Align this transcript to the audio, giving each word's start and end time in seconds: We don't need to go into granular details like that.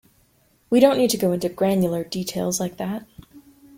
We 0.71 0.79
don't 0.79 0.97
need 0.97 1.11
to 1.11 1.17
go 1.19 1.31
into 1.31 1.47
granular 1.47 2.03
details 2.03 2.59
like 2.59 2.77
that. 2.77 3.05